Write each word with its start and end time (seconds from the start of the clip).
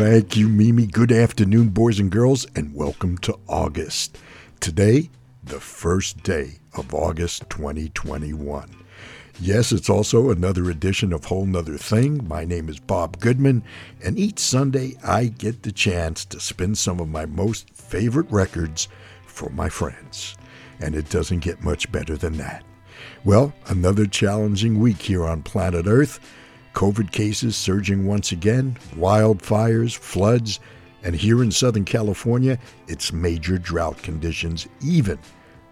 Thank 0.00 0.34
you, 0.34 0.48
Mimi. 0.48 0.86
Good 0.86 1.12
afternoon, 1.12 1.68
boys 1.68 2.00
and 2.00 2.10
girls, 2.10 2.46
and 2.56 2.74
welcome 2.74 3.18
to 3.18 3.38
August. 3.46 4.16
Today, 4.58 5.10
the 5.44 5.60
first 5.60 6.22
day 6.22 6.52
of 6.72 6.94
August 6.94 7.50
2021. 7.50 8.74
Yes, 9.38 9.72
it's 9.72 9.90
also 9.90 10.30
another 10.30 10.70
edition 10.70 11.12
of 11.12 11.26
Whole 11.26 11.44
Nother 11.44 11.76
Thing. 11.76 12.26
My 12.26 12.46
name 12.46 12.70
is 12.70 12.80
Bob 12.80 13.20
Goodman, 13.20 13.62
and 14.02 14.18
each 14.18 14.38
Sunday 14.38 14.96
I 15.04 15.26
get 15.26 15.64
the 15.64 15.70
chance 15.70 16.24
to 16.24 16.40
spin 16.40 16.76
some 16.76 16.98
of 16.98 17.10
my 17.10 17.26
most 17.26 17.68
favorite 17.68 18.30
records 18.30 18.88
for 19.26 19.50
my 19.50 19.68
friends. 19.68 20.34
And 20.80 20.94
it 20.94 21.10
doesn't 21.10 21.40
get 21.40 21.62
much 21.62 21.92
better 21.92 22.16
than 22.16 22.38
that. 22.38 22.64
Well, 23.22 23.52
another 23.66 24.06
challenging 24.06 24.80
week 24.80 25.02
here 25.02 25.26
on 25.26 25.42
planet 25.42 25.86
Earth. 25.86 26.20
COVID 26.74 27.10
cases 27.10 27.56
surging 27.56 28.06
once 28.06 28.32
again, 28.32 28.76
wildfires, 28.94 29.96
floods, 29.96 30.60
and 31.02 31.14
here 31.14 31.42
in 31.42 31.50
Southern 31.50 31.84
California, 31.84 32.58
it's 32.86 33.12
major 33.12 33.58
drought 33.58 34.02
conditions, 34.02 34.68
even 34.82 35.18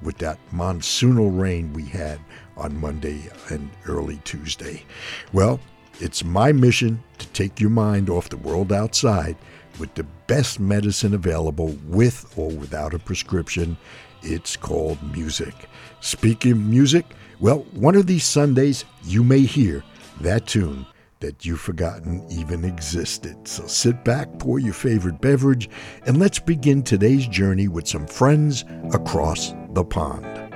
with 0.02 0.18
that 0.18 0.38
monsoonal 0.52 1.38
rain 1.38 1.72
we 1.72 1.84
had 1.84 2.18
on 2.56 2.80
Monday 2.80 3.28
and 3.50 3.70
early 3.86 4.20
Tuesday. 4.24 4.84
Well, 5.32 5.60
it's 6.00 6.24
my 6.24 6.52
mission 6.52 7.02
to 7.18 7.26
take 7.28 7.60
your 7.60 7.70
mind 7.70 8.08
off 8.08 8.28
the 8.28 8.36
world 8.36 8.72
outside 8.72 9.36
with 9.78 9.94
the 9.94 10.04
best 10.26 10.60
medicine 10.60 11.14
available 11.14 11.76
with 11.86 12.32
or 12.36 12.50
without 12.50 12.94
a 12.94 12.98
prescription. 12.98 13.76
It's 14.22 14.56
called 14.56 15.02
music. 15.14 15.54
Speaking 16.00 16.52
of 16.52 16.58
music, 16.58 17.04
well, 17.40 17.66
one 17.72 17.94
of 17.94 18.06
these 18.06 18.24
Sundays 18.24 18.84
you 19.04 19.22
may 19.22 19.40
hear 19.40 19.84
that 20.20 20.46
tune 20.46 20.86
that 21.20 21.44
you've 21.44 21.60
forgotten 21.60 22.24
even 22.30 22.64
existed. 22.64 23.36
So 23.46 23.66
sit 23.66 24.04
back, 24.04 24.38
pour 24.38 24.58
your 24.58 24.74
favorite 24.74 25.20
beverage, 25.20 25.68
and 26.06 26.18
let's 26.18 26.38
begin 26.38 26.82
today's 26.82 27.26
journey 27.26 27.68
with 27.68 27.88
some 27.88 28.06
friends 28.06 28.64
across 28.92 29.52
the 29.70 29.84
pond. 29.84 30.47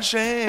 That 0.00 0.39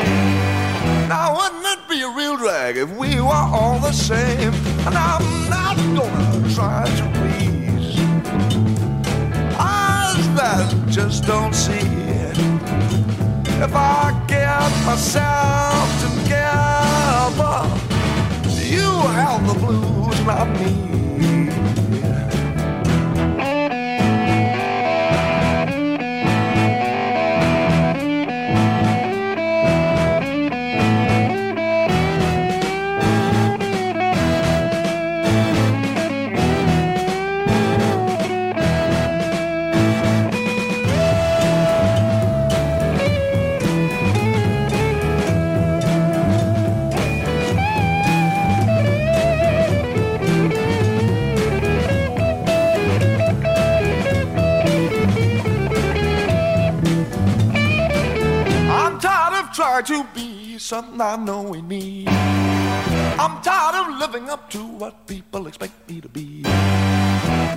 up 64.32 64.50
to 64.50 64.66
what 64.66 65.06
people 65.08 65.48
expect 65.48 65.74
me 65.90 66.00
to 66.00 66.08
be. 66.08 66.44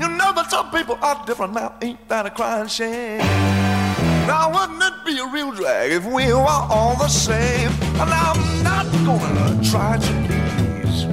You 0.03 0.09
know 0.19 0.33
that 0.35 0.47
some 0.51 0.73
people 0.73 0.99
are 1.01 1.25
different 1.25 1.55
now, 1.55 1.73
ain't 1.81 2.09
that 2.09 2.27
a 2.27 2.31
crying 2.31 2.67
shame? 2.67 3.19
Now 4.27 4.51
wouldn't 4.53 4.83
it 4.83 5.05
be 5.07 5.19
a 5.21 5.27
real 5.27 5.53
drag 5.53 5.93
if 5.93 6.05
we 6.05 6.27
were 6.33 6.61
all 6.77 6.97
the 6.97 7.07
same? 7.07 7.71
And 8.01 8.11
I'm 8.11 8.63
not 8.65 8.87
gonna 9.07 9.63
try 9.63 9.99
to 9.99 10.13
please 10.27 11.05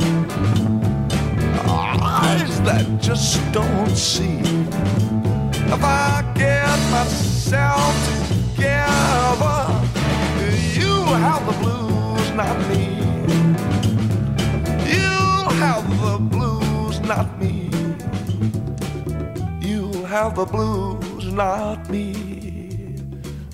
eyes 2.02 2.62
that 2.62 2.86
just 3.00 3.40
don't 3.52 3.96
see. 3.96 4.40
If 5.76 5.84
I 5.84 6.24
get 6.34 6.76
myself 6.90 7.94
together 8.18 9.60
you 10.74 10.94
have 11.26 11.46
the 11.46 11.54
blues, 11.62 12.32
not 12.32 12.58
me. 12.70 12.91
the 16.02 16.18
blues, 16.20 17.00
not 17.02 17.40
me. 17.40 17.70
You 19.62 19.92
have 20.06 20.36
the 20.36 20.46
blues, 20.46 21.32
not 21.32 21.90
me. 21.90 22.14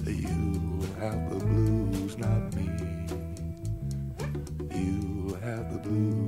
You 0.05 0.81
have 0.99 1.29
the 1.29 1.39
blues, 1.45 2.17
not 2.17 2.55
me. 2.55 2.69
You 4.71 5.37
have 5.43 5.71
the 5.73 5.79
blues. 5.79 6.26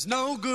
There's 0.00 0.06
no 0.06 0.38
good. 0.38 0.49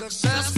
success. 0.00 0.57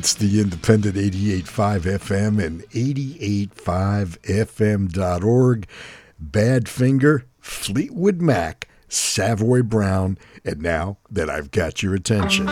It's 0.00 0.14
the 0.14 0.40
Independent 0.40 0.96
88.5 0.96 1.80
FM 1.82 2.42
and 2.42 2.62
88.5fm.org. 2.70 5.66
Badfinger, 6.24 7.24
Fleetwood 7.38 8.22
Mac, 8.22 8.66
Savoy 8.88 9.62
Brown, 9.62 10.16
and 10.42 10.62
now 10.62 10.96
that 11.10 11.28
I've 11.28 11.50
got 11.50 11.82
your 11.82 11.94
attention. 11.94 12.48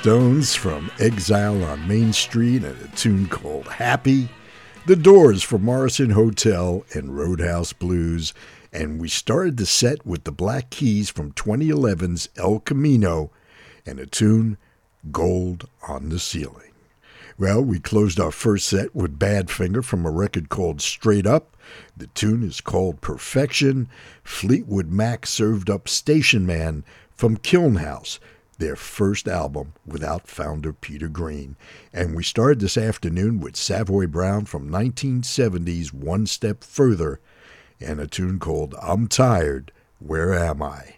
Stones 0.00 0.54
from 0.54 0.92
Exile 1.00 1.64
on 1.64 1.88
Main 1.88 2.12
Street 2.12 2.62
and 2.62 2.80
a 2.84 2.88
tune 2.94 3.26
called 3.26 3.66
Happy. 3.66 4.28
The 4.86 4.94
Doors 4.94 5.42
from 5.42 5.64
Morrison 5.64 6.10
Hotel 6.10 6.84
and 6.94 7.18
Roadhouse 7.18 7.72
Blues. 7.72 8.32
And 8.72 9.00
we 9.00 9.08
started 9.08 9.56
the 9.56 9.66
set 9.66 10.06
with 10.06 10.22
the 10.22 10.30
Black 10.30 10.70
Keys 10.70 11.10
from 11.10 11.32
2011's 11.32 12.28
El 12.36 12.60
Camino 12.60 13.32
and 13.84 13.98
a 13.98 14.06
tune 14.06 14.56
Gold 15.10 15.68
on 15.88 16.10
the 16.10 16.20
Ceiling. 16.20 16.70
Well, 17.36 17.60
we 17.60 17.80
closed 17.80 18.20
our 18.20 18.30
first 18.30 18.68
set 18.68 18.94
with 18.94 19.18
Badfinger 19.18 19.84
from 19.84 20.06
a 20.06 20.12
record 20.12 20.48
called 20.48 20.80
Straight 20.80 21.26
Up. 21.26 21.56
The 21.96 22.06
tune 22.06 22.44
is 22.44 22.60
called 22.60 23.00
Perfection. 23.00 23.88
Fleetwood 24.22 24.92
Mac 24.92 25.26
served 25.26 25.68
up 25.68 25.88
Station 25.88 26.46
Man 26.46 26.84
from 27.16 27.36
Kiln 27.36 27.76
House 27.76 28.20
their 28.58 28.76
first 28.76 29.26
album 29.26 29.72
without 29.86 30.28
founder 30.28 30.72
Peter 30.72 31.08
Green. 31.08 31.56
And 31.92 32.14
we 32.14 32.22
started 32.22 32.60
this 32.60 32.76
afternoon 32.76 33.40
with 33.40 33.56
Savoy 33.56 34.06
Brown 34.06 34.44
from 34.44 34.68
1970's 34.68 35.92
One 35.92 36.26
Step 36.26 36.62
Further 36.62 37.20
and 37.80 38.00
a 38.00 38.06
tune 38.06 38.38
called 38.38 38.74
I'm 38.82 39.06
Tired, 39.06 39.72
Where 39.98 40.34
Am 40.34 40.62
I? 40.62 40.96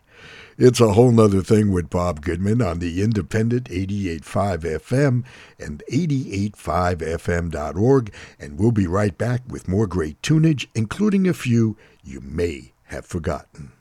It's 0.58 0.80
a 0.80 0.92
whole 0.92 1.10
nother 1.10 1.42
thing 1.42 1.72
with 1.72 1.88
Bob 1.88 2.20
Goodman 2.20 2.60
on 2.60 2.80
the 2.80 3.02
independent 3.02 3.70
88.5 3.70 4.58
FM 4.58 5.24
and 5.58 5.82
88.5fm.org, 5.90 8.12
and 8.38 8.58
we'll 8.58 8.70
be 8.70 8.86
right 8.86 9.16
back 9.16 9.40
with 9.48 9.68
more 9.68 9.86
great 9.86 10.20
tunage, 10.20 10.68
including 10.74 11.26
a 11.26 11.32
few 11.32 11.78
you 12.04 12.20
may 12.20 12.74
have 12.84 13.06
forgotten. 13.06 13.72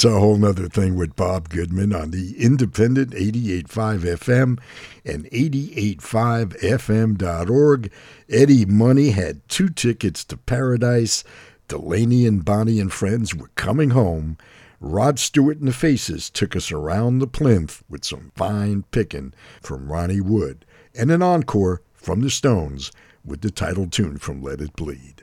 It's 0.00 0.06
a 0.06 0.18
whole 0.18 0.38
nother 0.38 0.66
thing 0.66 0.96
with 0.96 1.14
Bob 1.14 1.50
Goodman 1.50 1.94
on 1.94 2.10
the 2.10 2.42
independent 2.42 3.10
88.5 3.10 4.16
FM 4.16 4.58
and 5.04 5.26
88.5fm.org. 5.26 7.92
Eddie 8.30 8.64
Money 8.64 9.10
had 9.10 9.46
two 9.46 9.68
tickets 9.68 10.24
to 10.24 10.38
paradise. 10.38 11.22
Delaney 11.68 12.24
and 12.24 12.42
Bonnie 12.42 12.80
and 12.80 12.90
friends 12.90 13.34
were 13.34 13.50
coming 13.56 13.90
home. 13.90 14.38
Rod 14.80 15.18
Stewart 15.18 15.58
and 15.58 15.68
the 15.68 15.72
Faces 15.74 16.30
took 16.30 16.56
us 16.56 16.72
around 16.72 17.18
the 17.18 17.28
Plynth 17.28 17.82
with 17.90 18.06
some 18.06 18.32
fine 18.34 18.84
picking 18.92 19.34
from 19.60 19.92
Ronnie 19.92 20.22
Wood 20.22 20.64
and 20.94 21.10
an 21.10 21.20
encore 21.20 21.82
from 21.92 22.22
the 22.22 22.30
Stones 22.30 22.90
with 23.22 23.42
the 23.42 23.50
title 23.50 23.86
tune 23.86 24.16
from 24.16 24.42
Let 24.42 24.62
It 24.62 24.74
Bleed. 24.76 25.22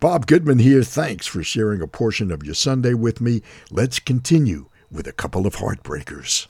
Bob 0.00 0.28
Goodman 0.28 0.60
here. 0.60 0.84
Thanks 0.84 1.26
for 1.26 1.42
sharing 1.42 1.82
a 1.82 1.88
portion 1.88 2.30
of 2.30 2.44
your 2.44 2.54
Sunday 2.54 2.94
with 2.94 3.20
me. 3.20 3.42
Let's 3.68 3.98
continue 3.98 4.66
with 4.92 5.08
a 5.08 5.12
couple 5.12 5.44
of 5.44 5.56
heartbreakers. 5.56 6.48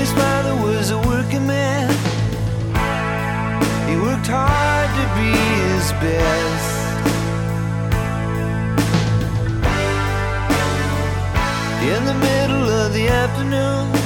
Jenny's 0.00 0.14
father 0.14 0.54
was 0.54 0.90
a 0.92 0.98
working 0.98 1.46
man. 1.46 1.90
He 3.86 3.96
worked 3.96 4.28
hard 4.28 4.88
to 4.98 5.04
be 5.16 5.30
his 5.60 5.92
best. 6.00 6.70
In 11.82 12.04
the 12.06 12.14
middle 12.14 12.66
of 12.82 12.94
the 12.94 13.08
afternoon, 13.08 13.99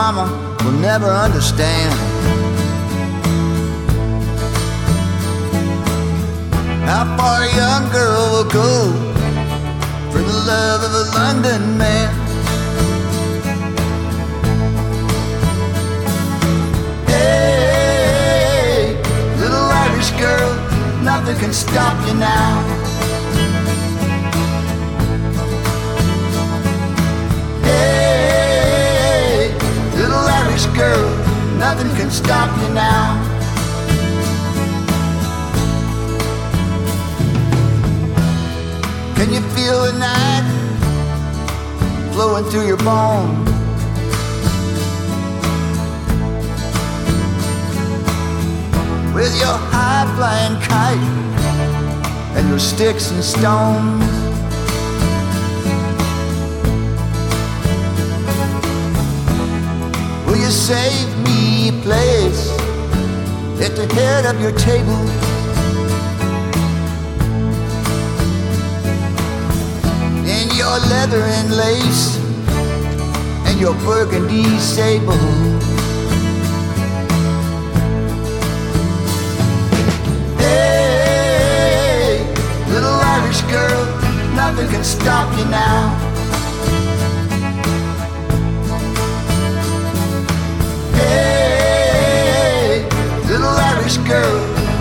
mama 0.00 0.26
will 0.64 0.78
never 0.90 1.10
understand. 1.26 1.92
How 6.88 7.04
far 7.18 7.36
a 7.42 7.50
young 7.62 7.84
girl 7.98 8.22
will 8.32 8.50
go 8.62 8.72
for 10.10 10.22
the 10.30 10.36
love 10.52 10.80
of 10.88 10.92
a 11.02 11.04
London 11.18 11.62
man. 11.82 12.08
Hey, 17.12 18.96
little 19.42 19.66
Irish 19.84 20.12
girl, 20.24 20.50
nothing 21.10 21.36
can 21.42 21.52
stop 21.52 21.96
you 22.06 22.14
now. 22.14 22.89
Girl, 30.80 31.10
nothing 31.58 31.90
can 31.94 32.10
stop 32.10 32.48
you 32.62 32.68
now. 32.72 33.04
Can 39.16 39.28
you 39.34 39.42
feel 39.54 39.78
the 39.88 39.94
night 39.98 40.46
flowing 42.12 42.46
through 42.50 42.66
your 42.66 42.78
bones? 42.78 43.50
With 49.14 49.34
your 49.42 49.58
high 49.74 50.06
flying 50.16 50.56
kite 50.62 51.08
and 52.36 52.48
your 52.48 52.58
sticks 52.58 53.10
and 53.10 53.22
stones. 53.22 54.09
Save 60.70 61.18
me 61.26 61.72
place 61.82 62.48
at 63.60 63.74
the 63.74 63.92
head 63.92 64.24
of 64.24 64.40
your 64.40 64.52
table? 64.52 65.02
In 70.36 70.46
your 70.56 70.76
leather 70.92 71.24
and 71.38 71.56
lace 71.56 72.18
and 73.48 73.58
your 73.58 73.74
burgundy 73.82 74.44
sable. 74.60 75.26
Hey, 80.38 82.22
little 82.68 82.98
Irish 83.16 83.42
girl, 83.54 83.82
nothing 84.36 84.68
can 84.68 84.84
stop 84.84 85.36
you 85.36 85.46
now. 85.46 86.09
Irish 93.90 94.08
girl, 94.08 94.38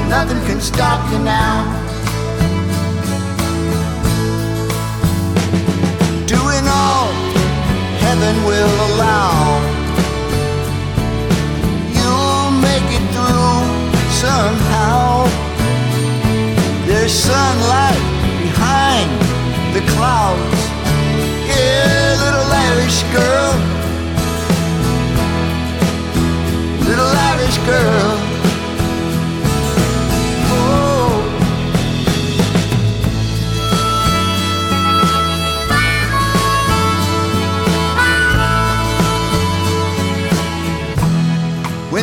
nothing 0.08 0.40
can 0.46 0.62
stop 0.62 1.02
you 1.12 1.18
now. 1.18 1.66
Doing 6.28 6.66
all 6.68 7.10
heaven 8.06 8.36
will 8.46 8.76
allow. 8.88 9.34
You'll 11.98 12.52
make 12.62 12.86
it 12.98 13.06
through 13.16 13.66
somehow. 14.22 15.26
There's 16.86 17.12
sunlight 17.12 18.04
behind 18.44 19.10
the 19.74 19.82
clouds. 19.94 20.62
Yeah, 21.50 22.16
little 22.26 22.52
Irish 22.70 23.02
girl. 23.18 23.54
Little 26.88 27.12
Irish 27.32 27.58
girl. 27.66 28.29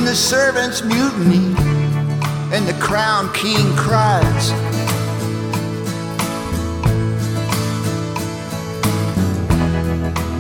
The 0.07 0.15
servants 0.15 0.85
mutiny 0.85 1.53
and 2.55 2.65
the 2.69 2.77
crown 2.79 3.29
king 3.33 3.75
cries. 3.75 4.53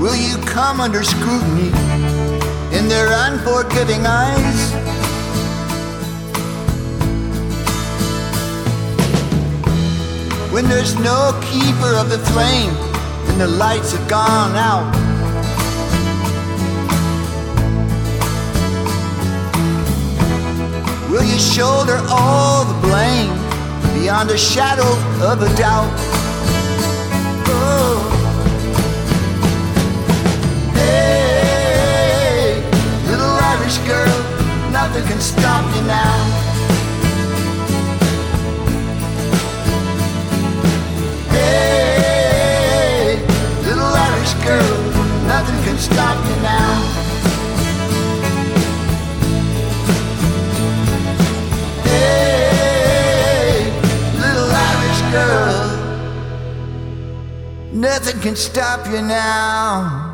Will 0.00 0.14
you 0.14 0.38
come 0.46 0.80
under 0.80 1.02
scrutiny 1.02 1.70
in 2.78 2.86
their 2.86 3.08
unforgiving 3.10 4.06
eyes? 4.06 4.72
When 10.52 10.68
there's 10.68 10.94
no 11.00 11.36
keeper 11.42 11.92
of 11.96 12.08
the 12.08 12.18
flame 12.30 12.70
and 13.30 13.40
the 13.40 13.48
lights 13.48 13.90
have 13.90 14.08
gone 14.08 14.54
out. 14.54 15.05
You 21.36 21.42
shoulder 21.42 22.00
all 22.08 22.64
the 22.64 22.80
blame 22.80 23.28
beyond 23.92 24.30
a 24.30 24.38
shadow 24.38 24.88
of 25.22 25.42
a 25.42 25.54
doubt? 25.54 25.92
Oh. 27.46 28.00
Hey, 30.72 32.64
little 33.10 33.36
Irish 33.52 33.76
girl, 33.86 34.18
nothing 34.72 35.04
can 35.04 35.20
stop 35.20 35.66
you 35.76 35.82
now. 35.82 36.16
Hey, 41.28 43.20
little 43.62 43.84
Irish 43.84 44.32
girl, 44.42 44.75
nothing 58.06 58.22
can 58.22 58.36
stop 58.36 58.86
you 58.86 59.02
now. 59.02 60.12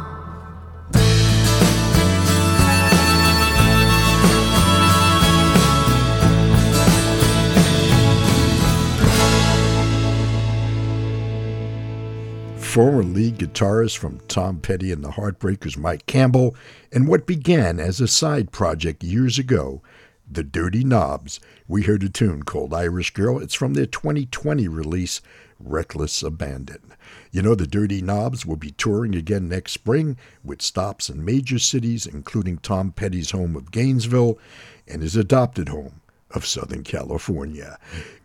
former 12.58 13.02
lead 13.02 13.36
guitarist 13.36 13.98
from 13.98 14.18
Tom 14.28 14.58
Petty 14.58 14.90
and 14.90 15.04
the 15.04 15.10
Heartbreakers, 15.10 15.76
Mike 15.76 16.06
Campbell, 16.06 16.56
and 16.90 17.06
what 17.06 17.26
began 17.26 17.78
as 17.78 18.00
a 18.00 18.08
side 18.08 18.50
project 18.50 19.04
years 19.04 19.38
ago, 19.38 19.82
The 20.30 20.42
Dirty 20.42 20.82
Knobs. 20.82 21.38
We 21.68 21.82
heard 21.82 22.02
a 22.02 22.08
tune 22.08 22.44
called 22.44 22.72
Irish 22.72 23.10
Girl. 23.10 23.38
It's 23.38 23.52
from 23.52 23.74
their 23.74 23.84
2020 23.84 24.68
release, 24.68 25.20
Reckless 25.60 26.22
Abandon. 26.22 26.91
You 27.32 27.40
know, 27.40 27.54
the 27.54 27.66
Dirty 27.66 28.02
Knobs 28.02 28.44
will 28.44 28.56
be 28.56 28.72
touring 28.72 29.14
again 29.14 29.48
next 29.48 29.72
spring 29.72 30.18
with 30.44 30.60
stops 30.60 31.08
in 31.08 31.24
major 31.24 31.58
cities, 31.58 32.06
including 32.06 32.58
Tom 32.58 32.92
Petty's 32.92 33.30
home 33.30 33.56
of 33.56 33.70
Gainesville 33.70 34.38
and 34.86 35.00
his 35.00 35.16
adopted 35.16 35.70
home 35.70 36.02
of 36.30 36.44
Southern 36.44 36.84
California. 36.84 37.78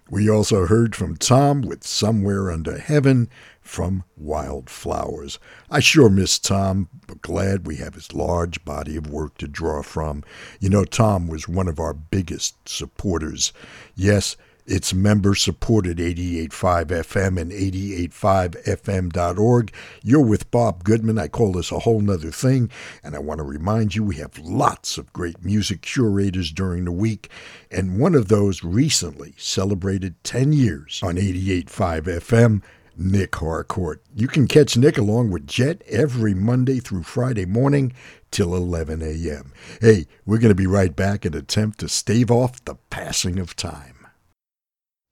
We 0.10 0.30
also 0.30 0.68
heard 0.68 0.94
from 0.94 1.16
Tom 1.16 1.62
with 1.62 1.86
Somewhere 1.86 2.52
Under 2.52 2.78
Heaven 2.78 3.30
from 3.62 4.04
Wildflowers. 4.18 5.40
I 5.70 5.80
sure 5.80 6.10
miss 6.10 6.38
Tom, 6.40 6.90
but 7.08 7.22
glad 7.22 7.66
we 7.66 7.78
have 7.78 7.96
his 7.96 8.14
large 8.14 8.64
body 8.66 8.96
of 8.96 9.10
work 9.10 9.38
to 9.38 9.48
draw 9.48 9.84
from. 9.84 10.24
You 10.60 10.70
know, 10.70 10.86
Tom 10.86 11.28
was 11.28 11.48
one 11.48 11.68
of 11.68 11.80
our 11.80 11.94
biggest 11.94 12.68
supporters. 12.68 13.52
Yes, 13.96 14.38
it's 14.68 14.94
member 14.94 15.34
supported 15.34 15.98
88.5 15.98 16.88
FM 16.88 17.40
and 17.40 17.54
88.5FM.org. 17.54 19.74
You're 20.04 20.26
with 20.26 20.52
Bob 20.52 20.84
Goodman. 20.84 21.18
I 21.18 21.30
call 21.30 21.54
this 21.54 21.72
a 21.72 21.80
whole 21.80 22.02
nother 22.02 22.32
thing, 22.32 22.70
and 23.02 23.16
I 23.16 23.20
want 23.20 23.38
to 23.38 23.46
remind 23.46 23.96
you 23.96 24.04
we 24.04 24.18
have 24.18 24.38
lots 24.38 24.98
of 24.98 25.14
great 25.14 25.42
music 25.44 25.82
curators 25.82 26.52
during 26.52 26.84
the 26.84 26.92
week, 26.92 27.30
and 27.72 27.98
one 27.98 28.14
of 28.14 28.28
those 28.28 28.62
recently 28.62 29.34
celebrated 29.38 30.22
10 30.26 30.52
years 30.52 31.00
on 31.02 31.16
88.5 31.16 32.02
FM. 32.04 32.62
Nic 33.00 33.36
Harcourt. 33.36 34.02
You 34.16 34.28
can 34.28 34.48
catch 34.48 34.76
Nic 34.76 34.98
along 34.98 35.30
with 35.30 35.46
Jet 35.46 35.84
every 35.88 36.34
Monday 36.34 36.80
through 36.80 37.04
Friday 37.04 37.46
morning 37.46 37.94
till 38.32 38.56
11 38.56 39.04
a.m. 39.04 39.54
Hey, 39.80 40.08
we're 40.26 40.40
going 40.40 40.50
to 40.50 40.56
be 40.56 40.66
right 40.66 40.96
back 40.96 41.24
and 41.24 41.36
attempt 41.36 41.80
to 41.82 41.90
stave 41.90 42.32
off 42.32 42.66
the 42.66 42.74
passing 42.90 43.38
of 43.38 43.56
time. 43.56 43.97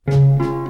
Música 0.08 0.65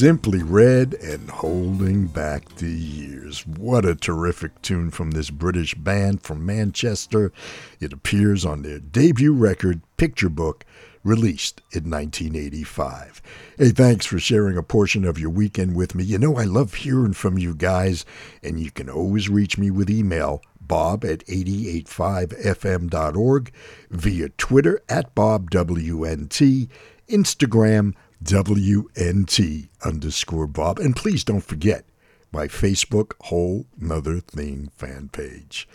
Simply 0.00 0.40
Red 0.42 0.94
and 0.94 1.28
Holding 1.28 2.06
Back 2.06 2.54
the 2.54 2.70
Years. 2.70 3.46
What 3.46 3.84
a 3.84 3.94
terrific 3.94 4.62
tune 4.62 4.90
from 4.90 5.10
this 5.10 5.28
British 5.28 5.74
band 5.74 6.22
from 6.22 6.46
Manchester. 6.46 7.32
It 7.80 7.92
appears 7.92 8.46
on 8.46 8.62
their 8.62 8.78
debut 8.78 9.34
record, 9.34 9.82
Picture 9.98 10.30
Book, 10.30 10.64
released 11.04 11.60
in 11.72 11.90
1985. 11.90 13.20
Hey, 13.58 13.72
thanks 13.72 14.06
for 14.06 14.18
sharing 14.18 14.56
a 14.56 14.62
portion 14.62 15.04
of 15.04 15.18
your 15.18 15.28
weekend 15.28 15.76
with 15.76 15.94
me. 15.94 16.02
You 16.02 16.16
know, 16.16 16.38
I 16.38 16.44
love 16.44 16.72
hearing 16.72 17.12
from 17.12 17.36
you 17.36 17.54
guys, 17.54 18.06
and 18.42 18.58
you 18.58 18.70
can 18.70 18.88
always 18.88 19.28
reach 19.28 19.58
me 19.58 19.70
with 19.70 19.90
email 19.90 20.40
bob 20.62 21.04
at 21.04 21.26
885fm.org, 21.26 23.52
via 23.90 24.30
Twitter 24.30 24.80
at 24.88 25.14
BobWNT, 25.14 26.70
Instagram 27.10 27.92
WNT 28.22 29.68
underscore 29.84 30.46
Bob. 30.46 30.78
And 30.78 30.94
please 30.94 31.24
don't 31.24 31.44
forget 31.44 31.84
my 32.32 32.46
Facebook 32.46 33.12
Whole 33.22 33.66
Nother 33.78 34.20
Thing 34.20 34.70
fan 34.76 35.08
page. 35.08 35.68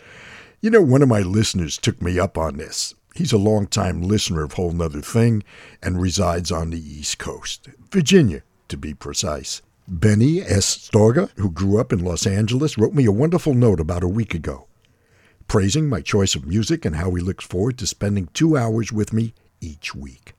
You 0.60 0.70
know, 0.70 0.80
one 0.80 1.02
of 1.02 1.08
my 1.08 1.20
listeners 1.20 1.76
took 1.76 2.00
me 2.00 2.18
up 2.18 2.38
on 2.38 2.56
this. 2.56 2.94
He's 3.14 3.32
a 3.32 3.38
longtime 3.38 4.02
listener 4.02 4.42
of 4.42 4.52
Whole 4.52 4.72
Nother 4.72 5.00
Thing 5.00 5.42
and 5.82 6.00
resides 6.00 6.52
on 6.52 6.70
the 6.70 6.78
East 6.78 7.18
Coast, 7.18 7.68
Virginia, 7.90 8.42
to 8.68 8.76
be 8.76 8.94
precise. 8.94 9.62
Benny 9.88 10.40
S. 10.42 10.90
Storga, 10.90 11.30
who 11.36 11.50
grew 11.50 11.80
up 11.80 11.92
in 11.92 12.04
Los 12.04 12.26
Angeles, 12.26 12.76
wrote 12.76 12.92
me 12.92 13.06
a 13.06 13.12
wonderful 13.12 13.54
note 13.54 13.80
about 13.80 14.02
a 14.02 14.08
week 14.08 14.34
ago, 14.34 14.66
praising 15.48 15.88
my 15.88 16.00
choice 16.00 16.34
of 16.34 16.46
music 16.46 16.84
and 16.84 16.96
how 16.96 17.12
he 17.12 17.22
looks 17.22 17.44
forward 17.44 17.78
to 17.78 17.86
spending 17.86 18.28
two 18.34 18.56
hours 18.56 18.92
with 18.92 19.12
me 19.12 19.32
each 19.60 19.94
week. 19.94 20.35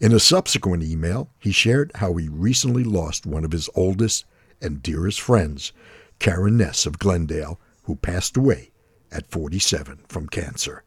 In 0.00 0.12
a 0.12 0.18
subsequent 0.18 0.82
email, 0.82 1.30
he 1.38 1.52
shared 1.52 1.92
how 1.96 2.14
he 2.14 2.28
recently 2.28 2.84
lost 2.84 3.26
one 3.26 3.44
of 3.44 3.52
his 3.52 3.70
oldest 3.74 4.24
and 4.60 4.82
dearest 4.82 5.20
friends, 5.20 5.72
Karen 6.18 6.56
Ness 6.56 6.86
of 6.86 6.98
Glendale, 6.98 7.60
who 7.84 7.96
passed 7.96 8.36
away 8.36 8.70
at 9.12 9.30
47 9.30 10.00
from 10.08 10.28
cancer. 10.28 10.82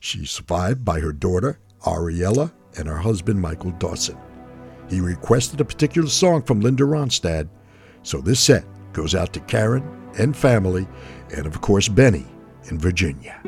She's 0.00 0.30
survived 0.30 0.84
by 0.84 1.00
her 1.00 1.12
daughter, 1.12 1.60
Ariella, 1.86 2.52
and 2.76 2.88
her 2.88 2.98
husband, 2.98 3.40
Michael 3.40 3.70
Dawson. 3.72 4.18
He 4.90 5.00
requested 5.00 5.60
a 5.60 5.64
particular 5.64 6.08
song 6.08 6.42
from 6.42 6.60
Linda 6.60 6.84
Ronstadt, 6.84 7.48
so 8.02 8.20
this 8.20 8.40
set 8.40 8.64
goes 8.92 9.14
out 9.14 9.32
to 9.32 9.40
Karen 9.40 10.10
and 10.18 10.36
family, 10.36 10.86
and 11.34 11.46
of 11.46 11.60
course, 11.60 11.88
Benny 11.88 12.26
in 12.68 12.78
Virginia. 12.78 13.40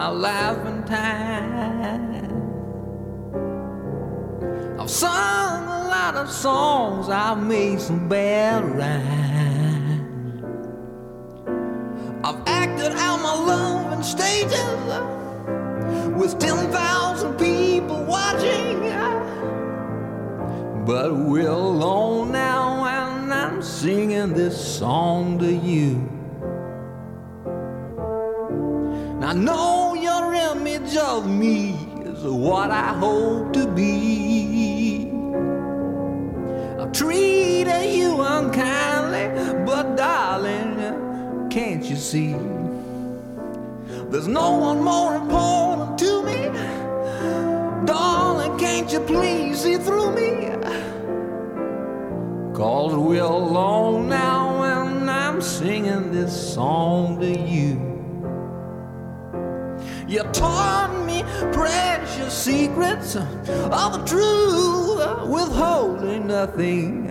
My 0.00 0.08
and 0.64 0.86
time. 0.86 2.24
I've 4.80 4.88
sung 4.88 5.64
a 5.64 5.88
lot 5.88 6.14
of 6.14 6.30
songs, 6.30 7.10
I've 7.10 7.42
made 7.42 7.82
some 7.82 8.08
bad 8.08 8.64
rhymes. 8.64 9.09
See? 42.00 42.32
There's 44.10 44.26
no 44.26 44.56
one 44.56 44.82
more 44.82 45.14
important 45.16 45.98
to 45.98 46.22
me. 46.24 46.46
Darling, 47.86 48.58
can't 48.58 48.90
you 48.92 49.00
please 49.00 49.60
see 49.60 49.76
through 49.76 50.12
me? 50.14 50.48
Cause 52.54 52.94
we're 52.94 53.22
alone 53.22 54.08
now, 54.08 54.62
and 54.62 55.10
I'm 55.10 55.40
singing 55.40 56.10
this 56.12 56.54
song 56.54 57.20
to 57.20 57.30
you. 57.30 57.90
You 60.08 60.22
taught 60.32 61.04
me 61.06 61.22
precious 61.52 62.34
secrets 62.34 63.14
of 63.16 63.92
the 63.92 64.02
truth, 64.04 65.28
withholding 65.28 66.26
nothing. 66.26 67.09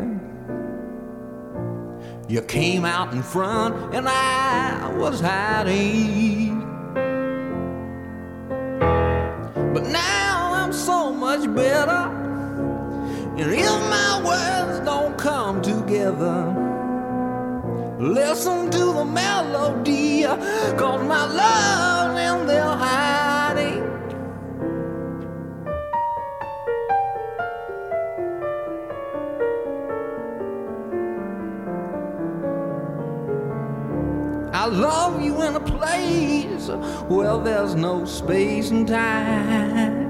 You 2.29 2.43
came 2.43 2.85
out 2.85 3.11
in 3.11 3.23
front, 3.23 3.95
and 3.95 4.07
I 4.07 4.93
was 4.95 5.19
hiding. 5.19 6.59
But 9.73 9.87
now 9.87 10.51
I'm 10.53 10.71
so 10.71 11.11
much 11.11 11.51
better. 11.55 12.05
And 13.35 13.51
if 13.51 13.79
my 13.89 14.21
words 14.23 14.85
don't 14.85 15.17
come 15.17 15.63
together, 15.63 16.53
listen 17.99 18.69
to 18.69 18.93
the 18.93 19.05
melody, 19.05 20.21
cause 20.77 21.01
my 21.07 21.25
love's 21.25 22.19
in 22.19 22.45
there 22.45 22.61
hiding. 22.61 23.18
Love 34.69 35.21
you 35.21 35.41
in 35.41 35.55
a 35.55 35.59
place 35.59 36.69
where 37.07 37.37
there's 37.39 37.75
no 37.75 38.05
space 38.05 38.69
and 38.71 38.87
time. 38.87 40.07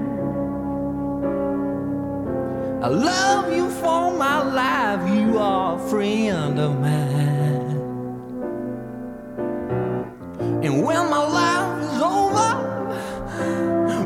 I 2.82 2.88
love 2.88 3.52
you 3.52 3.68
for 3.70 4.10
my 4.16 4.42
life, 4.42 5.14
you 5.14 5.38
are 5.38 5.76
a 5.76 5.88
friend 5.90 6.58
of 6.58 6.80
mine. 6.80 7.76
And 10.62 10.82
when 10.84 11.10
my 11.10 11.24
life 11.26 11.82
is 11.82 12.02
over, 12.02 12.52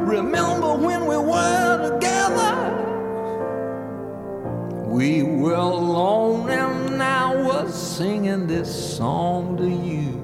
remember 0.05 0.75
when 0.75 1.07
we 1.07 1.17
were 1.17 1.91
together. 1.91 2.71
We 4.89 5.23
were 5.23 5.55
alone 5.55 6.51
and 6.51 7.03
I 7.03 7.35
was 7.35 7.75
singing 7.75 8.47
this 8.47 8.97
song 8.97 9.57
to 9.57 9.69
you. 9.69 10.24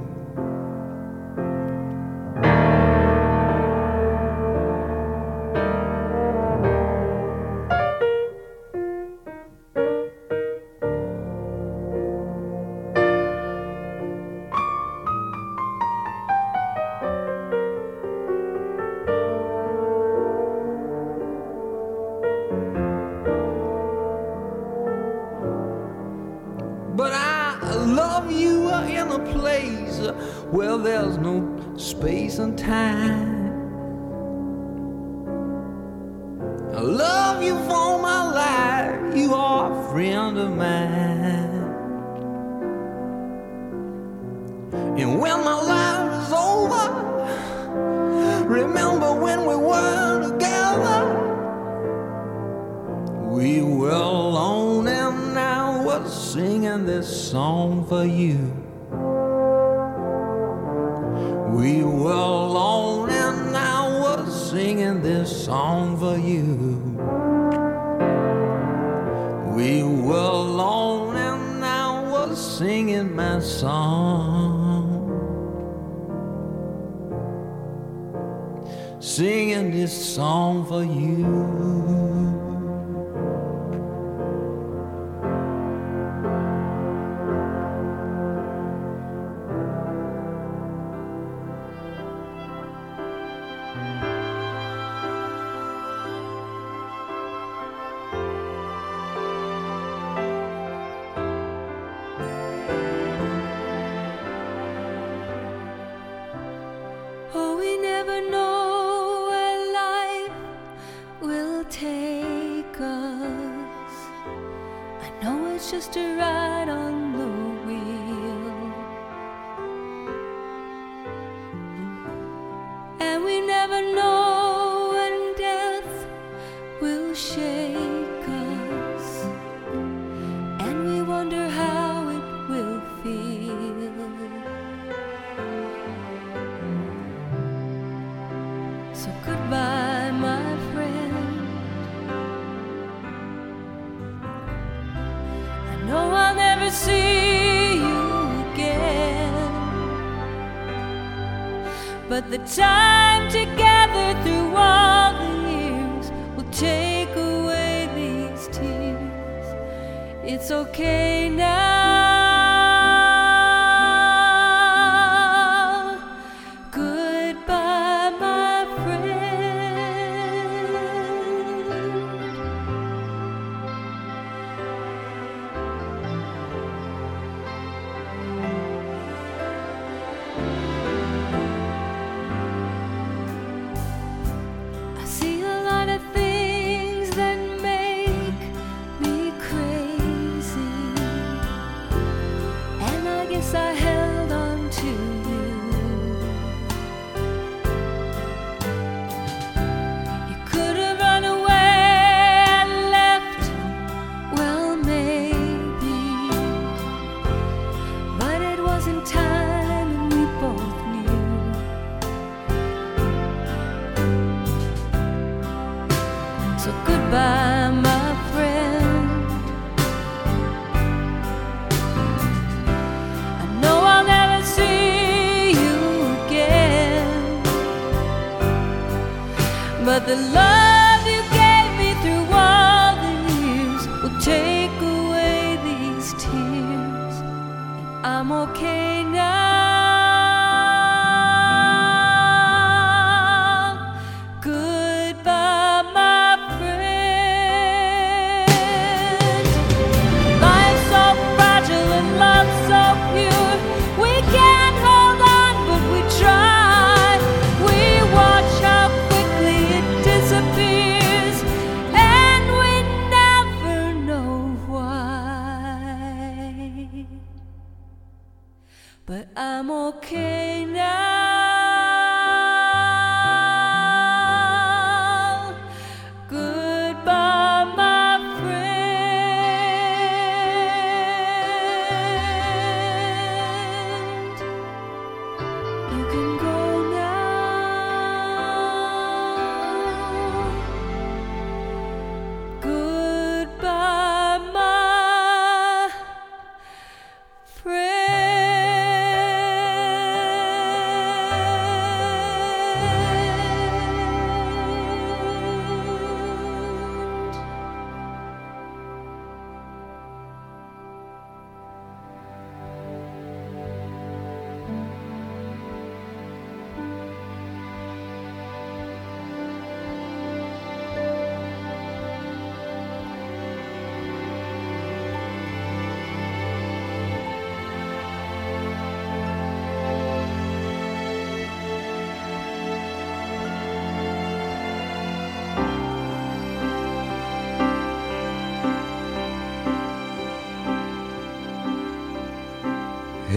The 230.11 230.17
love 230.17 230.50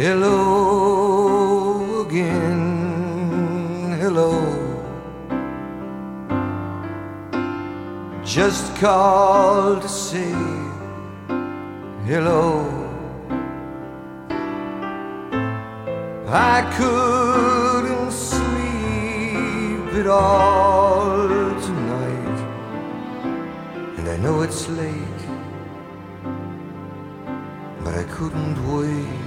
Hello 0.06 2.02
again, 2.02 3.96
hello. 4.02 4.32
Just 8.26 8.76
called 8.76 9.82
to 9.82 9.88
say 9.88 10.36
hello. 12.06 12.68
I 16.28 16.56
couldn't 16.78 18.12
sleep 18.12 19.88
at 20.02 20.08
all 20.08 21.28
tonight, 21.68 22.40
and 23.98 24.06
I 24.10 24.18
know 24.18 24.42
it's 24.42 24.68
late, 24.68 25.24
but 27.86 27.94
I 27.94 28.04
couldn't 28.16 28.58
wait. 28.68 29.23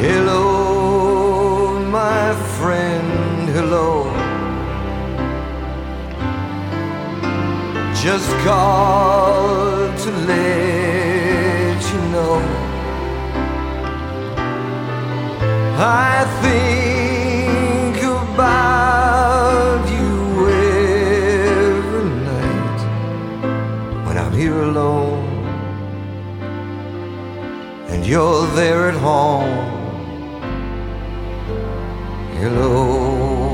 Hello, 0.00 1.80
my 1.90 2.32
friend, 2.56 3.48
hello. 3.48 4.04
Just 8.00 8.30
called 8.46 9.98
to 9.98 10.10
let 10.30 11.82
you 11.92 12.00
know 12.12 12.38
I 15.80 16.24
think 16.44 18.00
about 18.04 19.82
you 19.90 20.48
every 20.48 22.08
night 22.30 22.80
when 24.06 24.16
I'm 24.16 24.32
here 24.32 24.62
alone 24.62 25.26
and 27.88 28.06
you're 28.06 28.46
there 28.54 28.90
at 28.90 28.94
home. 28.94 29.77
Hello. 32.40 33.50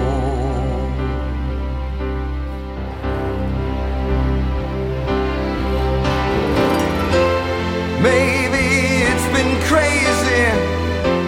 Maybe 8.03 8.67
it's 9.09 9.27
been 9.33 9.57
crazy, 9.63 10.45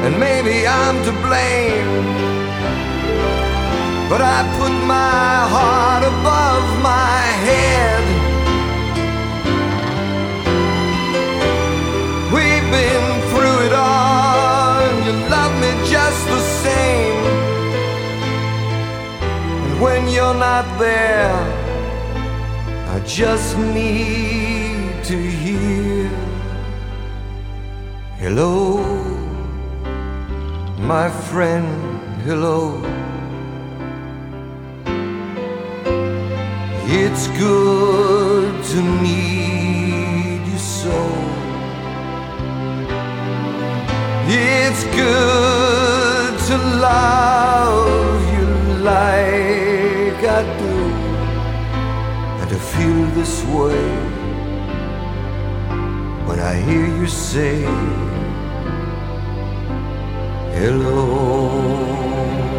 and 0.04 0.20
maybe 0.20 0.66
I'm 0.68 1.02
to 1.06 1.12
blame. 1.24 2.04
But 4.10 4.20
I 4.20 4.42
put 4.58 4.74
my 4.84 5.48
heart 5.54 6.04
above 6.04 6.82
my 6.82 7.20
head. 7.46 7.95
When 19.81 20.09
you're 20.09 20.35
not 20.35 20.66
there, 20.78 21.35
I 22.94 23.01
just 23.05 23.57
need 23.59 25.05
to 25.05 25.16
hear 25.16 25.86
Hello, 28.19 28.82
my 30.78 31.11
friend, 31.11 31.69
hello. 32.24 32.82
It's 36.89 37.28
good 37.39 38.65
to 38.65 38.82
meet 39.03 40.47
you 40.51 40.59
so. 40.59 40.98
It's 44.27 44.85
good 44.97 46.39
to 46.48 46.57
love 46.81 48.23
you 48.35 48.47
like 48.82 49.65
feel 52.77 53.07
this 53.15 53.43
way 53.44 53.85
when 56.27 56.39
I 56.40 56.55
hear 56.57 56.86
you 56.86 57.07
say 57.07 57.62
hello. 60.59 62.55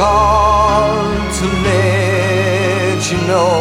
Called 0.00 1.30
to 1.38 1.46
let 1.68 3.00
you 3.12 3.18
know 3.28 3.56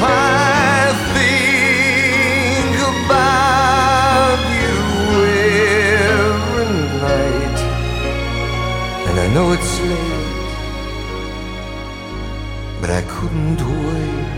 I 0.00 0.88
think 1.16 2.76
about 2.94 4.40
you 4.60 4.78
every 6.16 6.70
night, 7.04 7.58
and 9.08 9.16
I 9.20 9.26
know 9.34 9.46
it's 9.56 9.74
late, 9.90 10.52
but 12.80 12.90
I 12.90 13.02
couldn't 13.14 13.60
wait. 13.84 14.30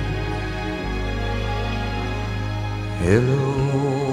Hello. 3.03 4.04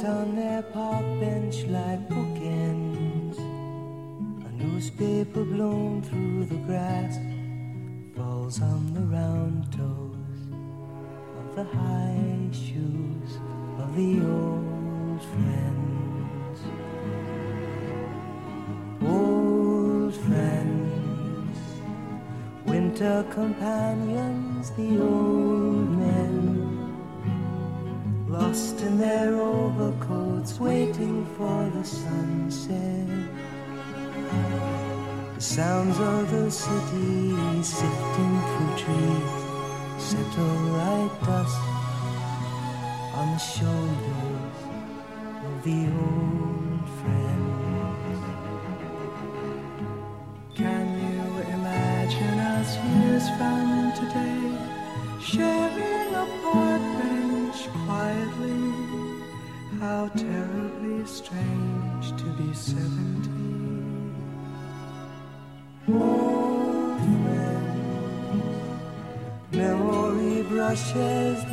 Sat 0.00 0.10
on 0.10 0.36
their 0.36 0.62
park 0.62 1.04
bench 1.20 1.64
like 1.64 2.08
bookends. 2.08 3.38
A 4.48 4.50
newspaper 4.62 5.44
blown 5.44 6.02
through 6.02 6.44
the 6.44 6.60
grass 6.66 7.18
falls 8.16 8.62
on 8.62 8.94
the 8.94 9.00
round 9.16 9.72
toes 9.72 10.40
of 11.40 11.56
the 11.56 11.64
high 11.64 12.48
shoes 12.52 13.38
of 13.78 13.94
the 13.96 14.12
old 14.38 15.22
friends. 15.32 16.58
Old 19.02 20.14
friends, 20.14 21.58
winter 22.66 23.24
companions, 23.30 24.70
the 24.70 25.00
old 25.00 25.59
lost 28.50 28.80
in 28.80 28.98
their 28.98 29.32
overcoats, 29.36 30.58
waiting 30.58 31.24
for 31.36 31.70
the 31.72 31.84
sunset. 31.84 33.06
The 35.36 35.40
sounds 35.40 35.96
of 36.00 36.30
the 36.32 36.50
city 36.50 37.62
sifting 37.62 38.34
through 38.48 38.74
trees 38.82 39.42
settle 40.08 40.56
like 40.82 41.14
dust 41.26 41.62
on 43.20 43.26
the 43.34 43.42
shoulders 43.54 44.58
of 45.46 45.62
the 45.62 45.80
old 46.02 46.88
friends. 46.98 47.39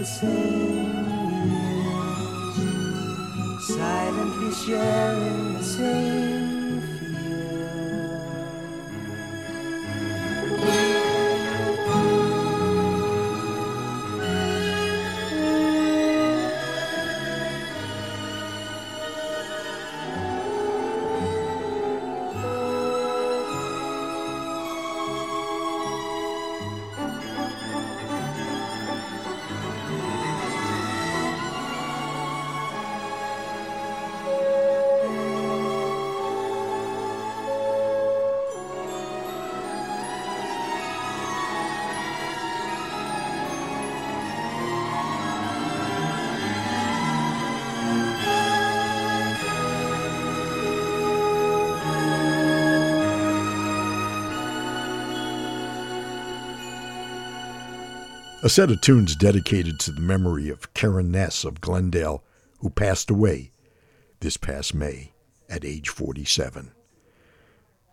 Same 0.07 0.87
silently 3.59 4.51
sharing 4.53 5.53
the 5.53 5.63
same 5.63 6.26
A 58.47 58.49
set 58.49 58.71
of 58.71 58.79
tunes 58.79 59.13
dedicated 59.13 59.77
to 59.81 59.91
the 59.91 59.99
memory 59.99 60.47
of 60.47 60.73
Karen 60.73 61.11
Ness 61.11 61.43
of 61.43 61.59
Glendale, 61.59 62.23
who 62.59 62.69
passed 62.69 63.09
away 63.09 63.51
this 64.21 64.37
past 64.37 64.73
May 64.73 65.11
at 65.49 65.65
age 65.65 65.89
47. 65.89 66.71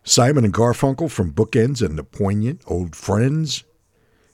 Simon 0.05 0.45
and 0.45 0.55
Garfunkel 0.55 1.11
from 1.11 1.33
Bookends 1.33 1.85
and 1.85 1.99
the 1.99 2.05
Poignant 2.05 2.63
Old 2.69 2.95
Friends. 2.95 3.65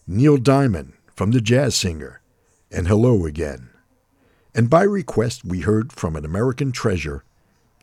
Neil 0.06 0.36
Diamond 0.36 0.92
from 1.16 1.30
The 1.30 1.40
Jazz 1.40 1.74
Singer 1.74 2.20
and 2.70 2.86
Hello 2.86 3.24
Again. 3.24 3.70
And 4.54 4.68
by 4.68 4.82
request, 4.82 5.42
we 5.42 5.60
heard 5.60 5.90
from 5.90 6.16
an 6.16 6.26
American 6.26 6.70
treasure, 6.70 7.24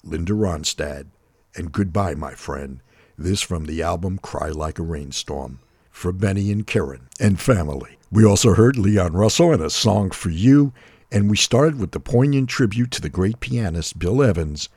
Linda 0.03 0.33
Ronstadt, 0.33 1.07
and 1.55 1.71
Goodbye, 1.71 2.13
My 2.13 2.35
Friend. 2.35 2.81
This 3.17 3.41
from 3.41 3.65
the 3.65 3.81
album 3.81 4.19
Cry 4.19 4.49
Like 4.49 4.77
a 4.77 4.83
Rainstorm 4.83 5.59
for 5.89 6.11
Benny 6.11 6.51
and 6.51 6.67
Karen 6.67 7.09
and 7.19 7.41
family. 7.41 7.96
We 8.09 8.23
also 8.23 8.53
heard 8.53 8.77
Leon 8.77 9.11
Russell 9.13 9.51
and 9.51 9.61
a 9.61 9.69
song 9.69 10.11
for 10.11 10.29
you, 10.29 10.71
and 11.11 11.29
we 11.29 11.35
started 11.35 11.77
with 11.77 11.91
the 11.91 11.99
poignant 11.99 12.49
tribute 12.49 12.89
to 12.91 13.01
the 13.01 13.09
great 13.09 13.41
pianist 13.41 13.99
Bill 13.99 14.23
Evans 14.23 14.69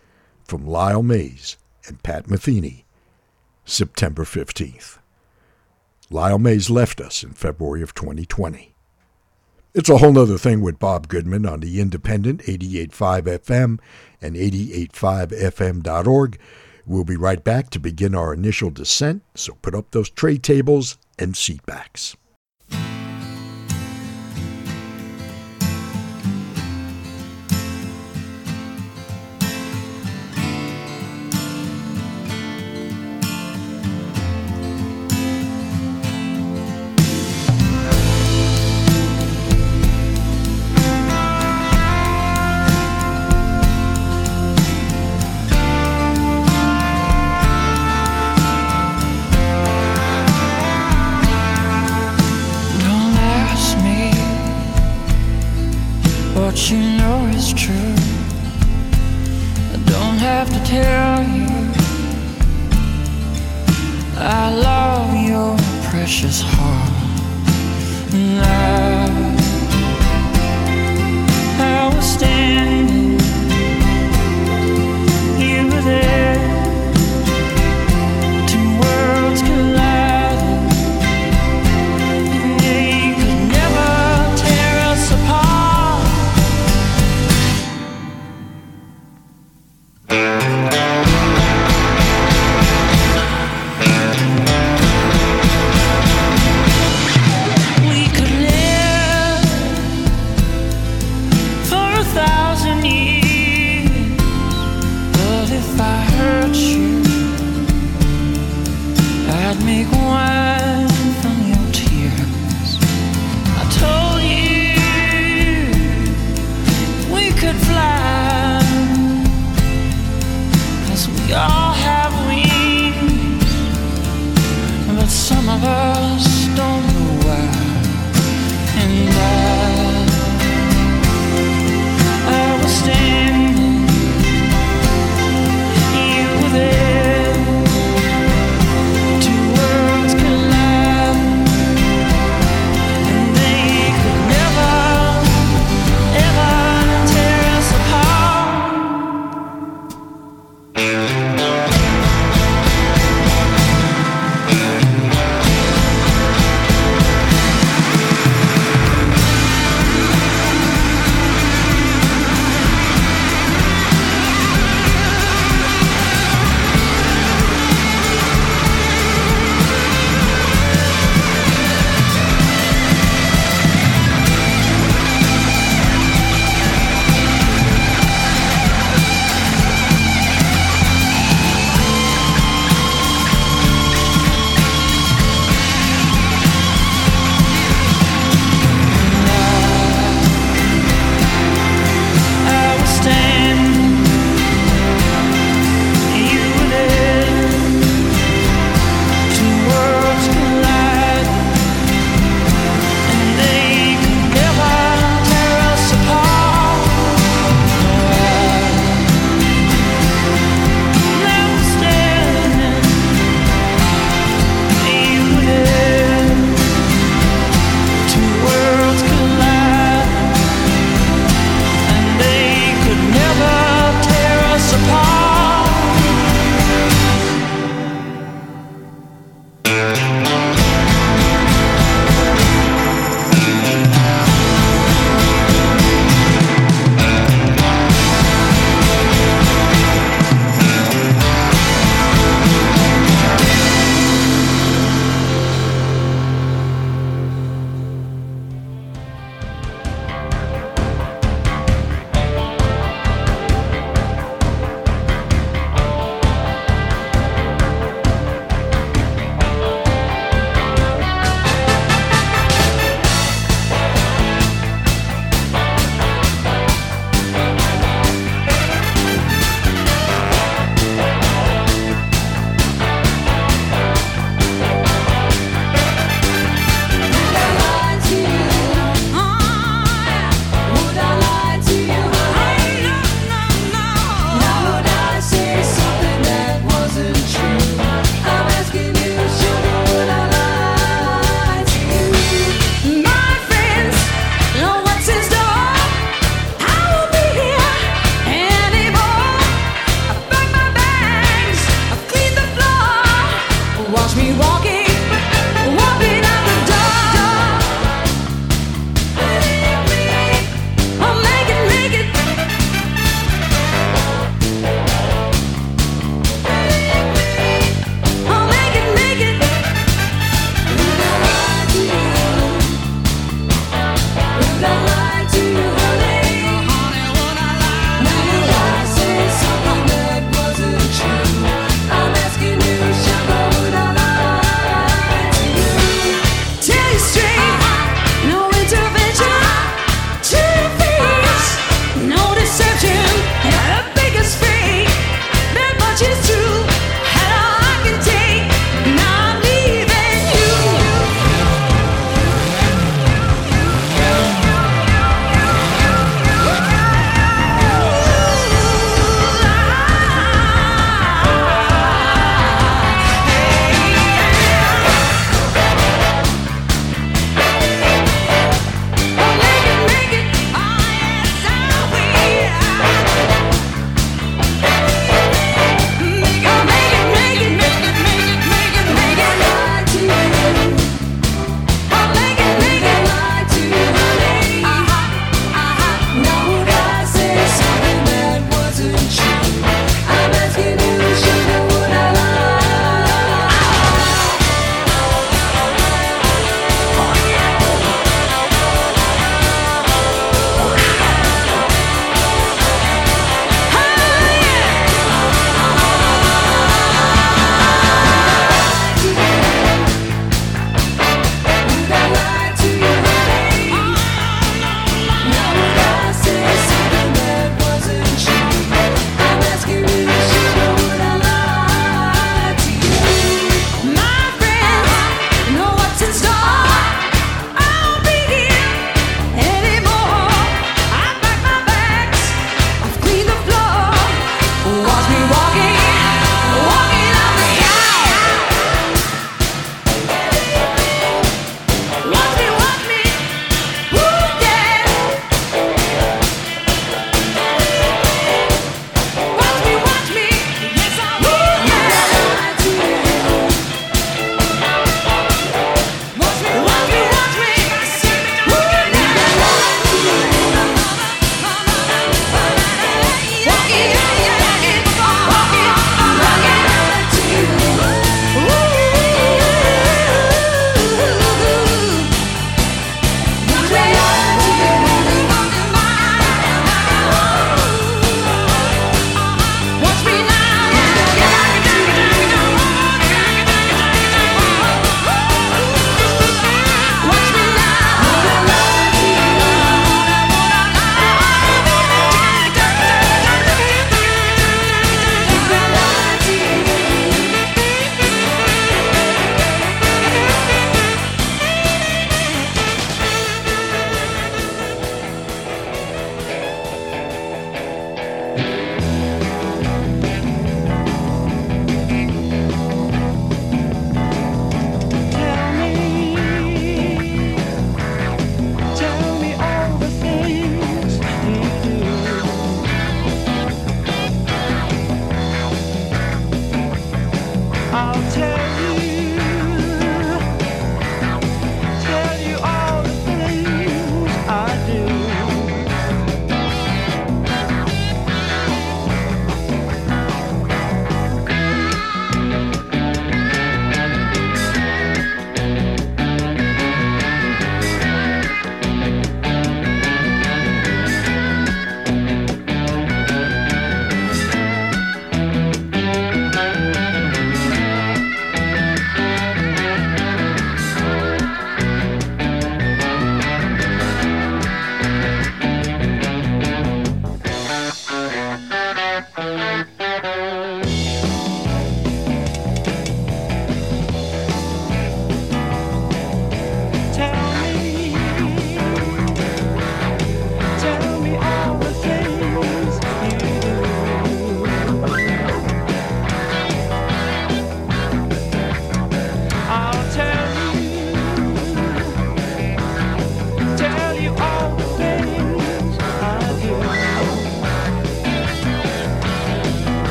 from 0.44 0.66
Lyle 0.66 1.04
Mays 1.04 1.56
and 1.86 2.02
Pat 2.02 2.26
Metheny, 2.26 2.82
September 3.64 4.24
15th. 4.24 4.98
Lyle 6.10 6.40
Mays 6.40 6.70
left 6.70 7.00
us 7.00 7.22
in 7.22 7.30
February 7.30 7.82
of 7.82 7.94
2020. 7.94 8.74
It's 9.72 9.88
a 9.88 9.98
whole 9.98 10.12
nother 10.12 10.36
thing 10.36 10.60
with 10.60 10.80
Bob 10.80 11.06
Goodman 11.06 11.46
on 11.46 11.60
the 11.60 11.80
independent 11.80 12.42
88.5 12.42 13.38
FM 13.38 13.78
and 14.20 14.34
88.5fm.org. 14.34 16.38
We'll 16.84 17.04
be 17.04 17.14
right 17.14 17.44
back 17.44 17.70
to 17.70 17.78
begin 17.78 18.16
our 18.16 18.34
initial 18.34 18.70
descent, 18.70 19.22
so 19.36 19.56
put 19.62 19.76
up 19.76 19.92
those 19.92 20.10
tray 20.10 20.38
tables 20.38 20.98
and 21.16 21.36
seat 21.36 21.64
backs. 21.64 22.16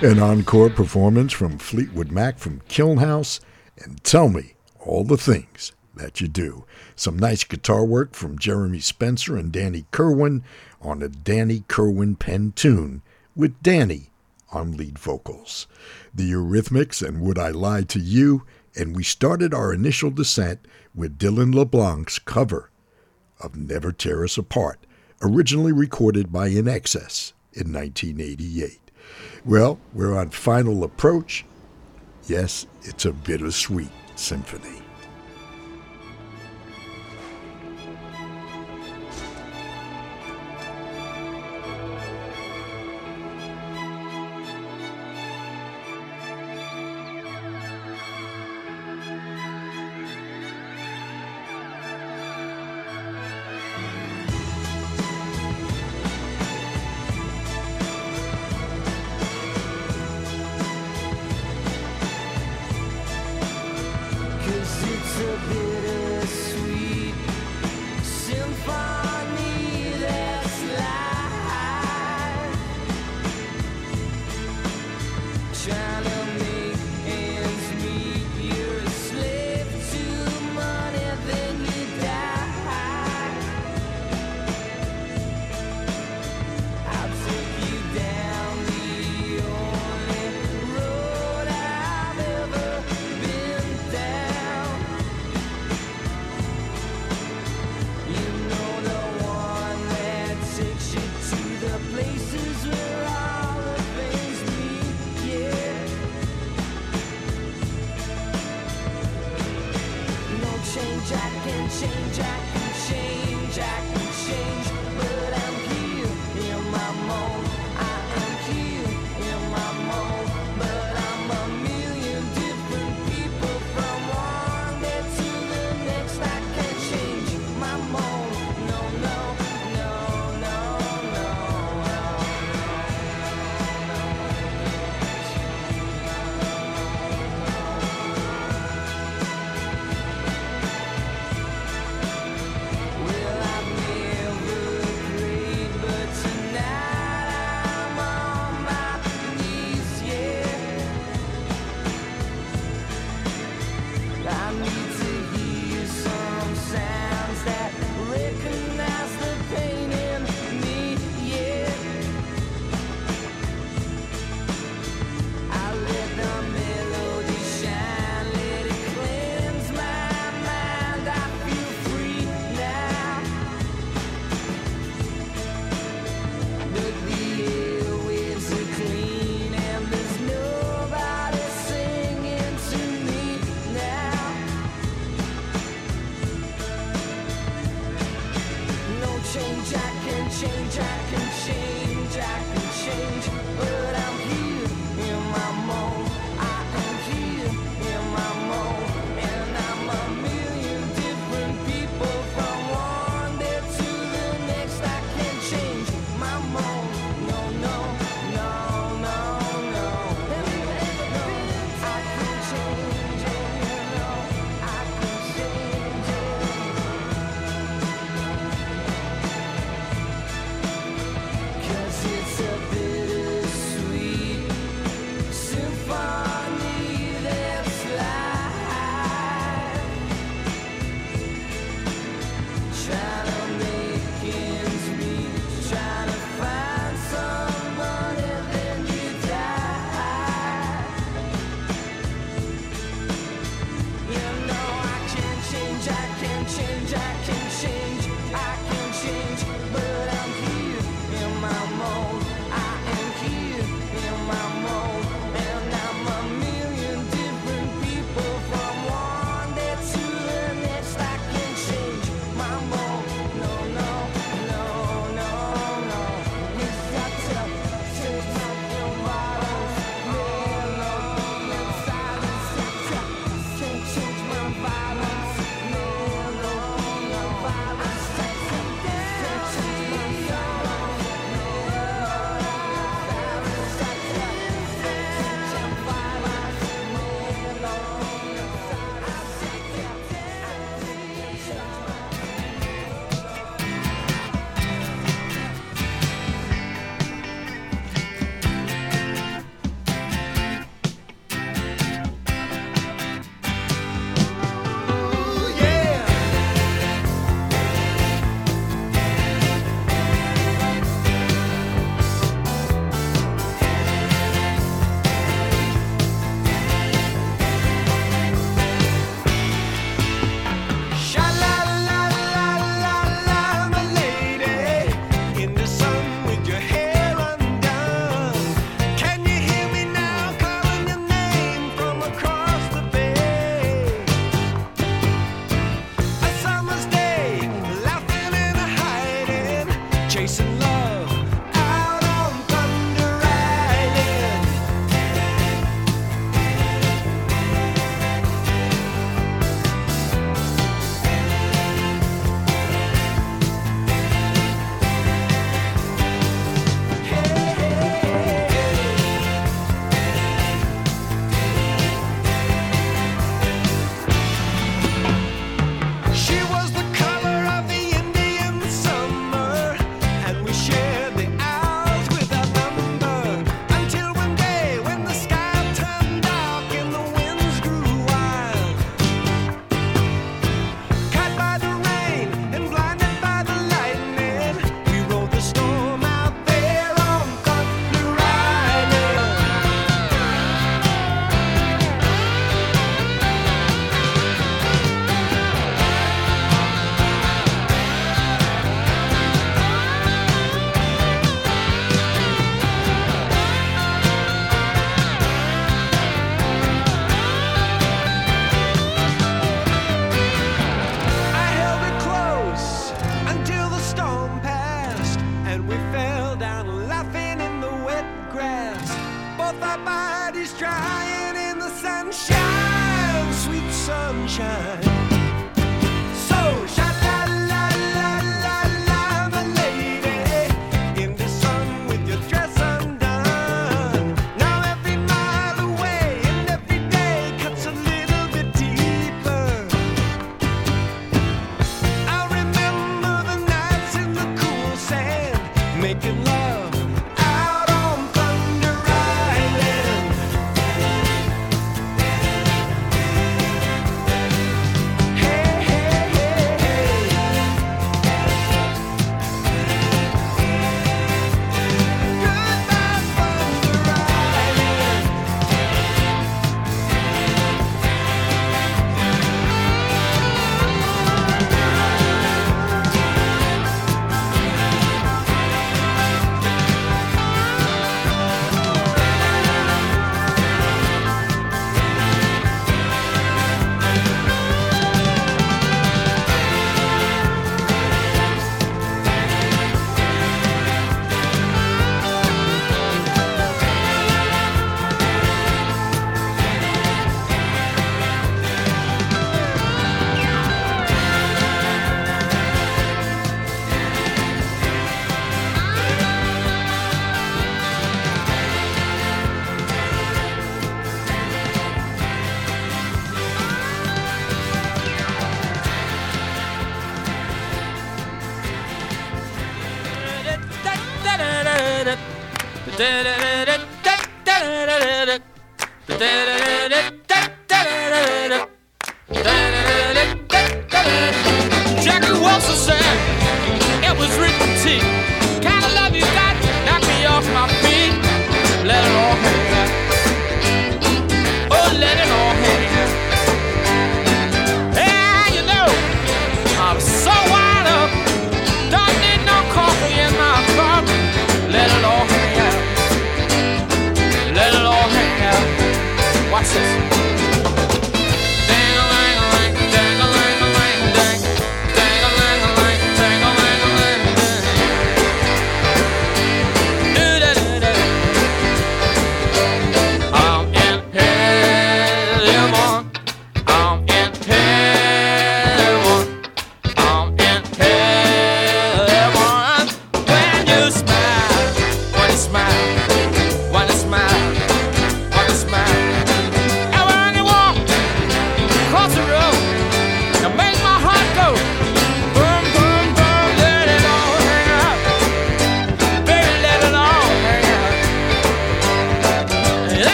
An 0.00 0.20
encore 0.20 0.70
performance 0.70 1.32
from 1.32 1.58
Fleetwood 1.58 2.12
Mac 2.12 2.38
from 2.38 2.60
Kiln 2.68 2.98
House, 2.98 3.40
and 3.78 4.02
Tell 4.04 4.28
Me 4.28 4.54
All 4.78 5.02
the 5.02 5.16
Things 5.16 5.72
That 5.96 6.20
You 6.20 6.28
Do. 6.28 6.64
Some 6.94 7.18
nice 7.18 7.42
guitar 7.42 7.84
work 7.84 8.14
from 8.14 8.38
Jeremy 8.38 8.78
Spencer 8.78 9.36
and 9.36 9.50
Danny 9.50 9.86
Kirwan 9.90 10.44
on 10.80 11.02
a 11.02 11.08
Danny 11.08 11.64
Kirwan 11.66 12.14
pen 12.14 12.52
tune 12.54 13.02
with 13.34 13.60
Danny 13.60 14.10
on 14.52 14.76
lead 14.76 15.00
vocals. 15.00 15.66
The 16.14 16.30
Eurythmics 16.30 17.04
and 17.04 17.20
Would 17.22 17.38
I 17.38 17.50
Lie 17.50 17.82
to 17.82 17.98
You, 17.98 18.44
and 18.76 18.94
we 18.94 19.02
started 19.02 19.52
our 19.52 19.74
initial 19.74 20.12
descent 20.12 20.60
with 20.94 21.18
Dylan 21.18 21.52
LeBlanc's 21.52 22.20
cover 22.20 22.70
of 23.40 23.56
Never 23.56 23.90
Tear 23.90 24.22
Us 24.22 24.38
Apart, 24.38 24.78
originally 25.20 25.72
recorded 25.72 26.32
by 26.32 26.50
INXS 26.50 27.32
in 27.52 27.72
1988. 27.72 28.87
Well, 29.48 29.78
we're 29.94 30.14
on 30.14 30.28
final 30.28 30.84
approach. 30.84 31.46
Yes, 32.26 32.66
it's 32.82 33.06
a 33.06 33.12
bittersweet 33.12 33.88
symphony. 34.14 34.82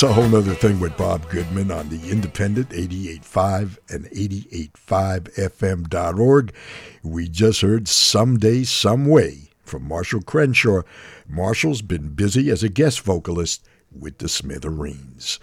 It's 0.00 0.10
a 0.10 0.14
whole 0.14 0.30
nother 0.30 0.54
thing 0.54 0.80
with 0.80 0.96
Bob 0.96 1.28
Goodman 1.28 1.70
on 1.70 1.90
the 1.90 2.10
independent 2.10 2.70
88.5 2.70 3.76
and 3.90 4.06
88.5fm.org. 4.06 6.54
We 7.02 7.28
just 7.28 7.60
heard 7.60 7.86
Someday, 7.86 8.64
Some 8.64 9.04
Way 9.04 9.50
from 9.62 9.86
Marshall 9.86 10.22
Crenshaw. 10.22 10.84
Marshall's 11.28 11.82
been 11.82 12.14
busy 12.14 12.48
as 12.48 12.62
a 12.62 12.70
guest 12.70 13.02
vocalist 13.02 13.68
with 13.92 14.16
the 14.16 14.30
Smithereens. 14.30 15.38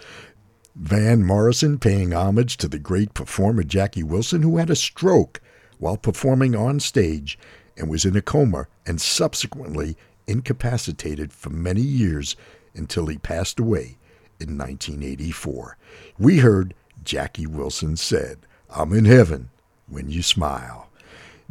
Van 0.76 1.24
Morrison 1.24 1.78
paying 1.78 2.12
homage 2.12 2.58
to 2.58 2.68
the 2.68 2.80
great 2.80 3.14
performer 3.14 3.62
Jackie 3.62 4.02
Wilson, 4.02 4.42
who 4.42 4.58
had 4.58 4.72
a 4.72 4.76
stroke 4.76 5.40
while 5.78 5.98
performing 5.98 6.56
on 6.56 6.80
stage 6.80 7.38
and 7.78 7.92
was 7.92 8.06
in 8.06 8.18
a 8.18 8.24
coma 8.24 8.66
and 8.88 9.00
subsequently 9.00 9.96
incapacitated 10.26 11.32
for 11.32 11.52
many 11.52 11.82
years 11.82 12.36
until 12.74 13.06
he 13.06 13.20
passed 13.20 13.60
away 13.60 13.97
in 14.40 14.58
1984. 14.58 15.78
We 16.18 16.40
heard 16.40 16.74
Jackie 17.04 17.48
Wilson 17.48 17.96
said, 17.98 18.40
I'm 18.70 18.94
in 18.94 19.06
heaven 19.06 19.50
when 19.88 20.10
you 20.10 20.22
smile. 20.22 20.90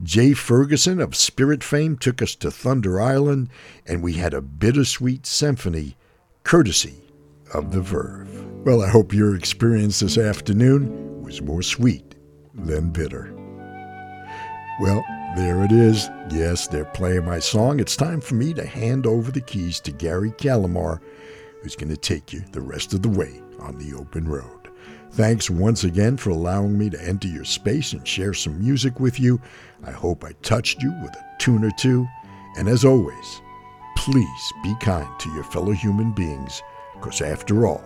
Jay 0.02 0.34
Ferguson 0.34 1.00
of 1.00 1.16
Spirit 1.16 1.64
fame 1.64 1.96
took 1.96 2.20
us 2.20 2.34
to 2.36 2.50
Thunder 2.50 3.00
Island, 3.00 3.48
and 3.86 4.02
we 4.02 4.14
had 4.14 4.34
a 4.34 4.42
bittersweet 4.42 5.26
symphony 5.26 5.96
courtesy 6.44 7.02
of 7.54 7.72
the 7.72 7.80
Verve. 7.80 8.28
Well, 8.64 8.82
I 8.82 8.88
hope 8.88 9.14
your 9.14 9.34
experience 9.34 10.00
this 10.00 10.18
afternoon 10.18 11.22
was 11.22 11.40
more 11.40 11.62
sweet 11.62 12.14
than 12.54 12.90
bitter. 12.90 13.32
Well, 14.80 15.02
there 15.36 15.64
it 15.64 15.72
is. 15.72 16.10
Yes, 16.30 16.68
they're 16.68 16.84
playing 16.84 17.24
my 17.24 17.38
song. 17.38 17.80
It's 17.80 17.96
time 17.96 18.20
for 18.20 18.34
me 18.34 18.52
to 18.54 18.66
hand 18.66 19.06
over 19.06 19.30
the 19.30 19.40
keys 19.40 19.80
to 19.80 19.92
Gary 19.92 20.32
Calamar, 20.32 21.00
who's 21.66 21.74
going 21.74 21.88
to 21.88 21.96
take 21.96 22.32
you 22.32 22.38
the 22.52 22.60
rest 22.60 22.94
of 22.94 23.02
the 23.02 23.08
way 23.08 23.42
on 23.58 23.76
the 23.76 23.92
open 23.96 24.28
road. 24.28 24.70
Thanks 25.10 25.50
once 25.50 25.82
again 25.82 26.16
for 26.16 26.30
allowing 26.30 26.78
me 26.78 26.88
to 26.90 27.04
enter 27.04 27.26
your 27.26 27.44
space 27.44 27.92
and 27.92 28.06
share 28.06 28.34
some 28.34 28.60
music 28.60 29.00
with 29.00 29.18
you. 29.18 29.40
I 29.82 29.90
hope 29.90 30.22
I 30.22 30.30
touched 30.42 30.80
you 30.80 30.94
with 31.02 31.10
a 31.10 31.36
tune 31.40 31.64
or 31.64 31.72
two. 31.72 32.06
And 32.56 32.68
as 32.68 32.84
always, 32.84 33.42
please 33.96 34.52
be 34.62 34.76
kind 34.80 35.08
to 35.18 35.34
your 35.34 35.42
fellow 35.42 35.72
human 35.72 36.12
beings, 36.12 36.62
because 36.94 37.20
after 37.20 37.66
all, 37.66 37.82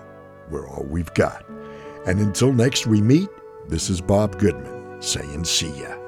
we're 0.50 0.68
all 0.68 0.84
we've 0.84 1.14
got. 1.14 1.42
And 2.06 2.20
until 2.20 2.52
next 2.52 2.86
we 2.86 3.00
meet, 3.00 3.30
this 3.66 3.88
is 3.88 4.02
Bob 4.02 4.38
Goodman 4.38 5.00
saying 5.00 5.44
see 5.44 5.80
ya. 5.80 5.99